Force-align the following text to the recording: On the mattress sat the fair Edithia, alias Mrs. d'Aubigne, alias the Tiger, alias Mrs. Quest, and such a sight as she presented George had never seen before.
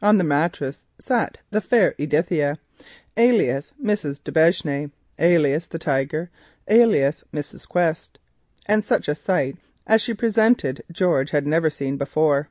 On 0.00 0.16
the 0.16 0.24
mattress 0.24 0.86
sat 0.98 1.36
the 1.50 1.60
fair 1.60 1.92
Edithia, 1.98 2.56
alias 3.18 3.70
Mrs. 3.78 4.18
d'Aubigne, 4.24 4.90
alias 5.18 5.66
the 5.66 5.78
Tiger, 5.78 6.30
alias 6.68 7.22
Mrs. 7.34 7.68
Quest, 7.68 8.18
and 8.64 8.82
such 8.82 9.08
a 9.08 9.14
sight 9.14 9.58
as 9.86 10.00
she 10.00 10.14
presented 10.14 10.82
George 10.90 11.32
had 11.32 11.46
never 11.46 11.68
seen 11.68 11.98
before. 11.98 12.48